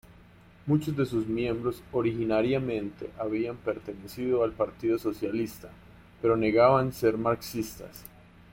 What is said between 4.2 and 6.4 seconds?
al Partido Socialista pero